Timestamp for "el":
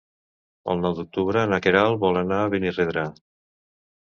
0.71-0.79